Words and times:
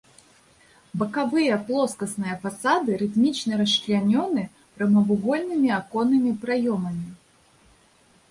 Бакавыя 1.01 1.57
плоскасныя 1.65 2.35
фасады 2.45 2.91
рытмічна 3.01 3.53
расчлянёны 3.61 4.43
прамавугольнымі 4.79 5.69
аконнымі 5.83 6.31
праёмамі. 6.47 7.05